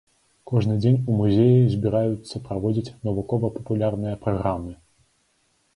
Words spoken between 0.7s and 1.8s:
дзень у музеі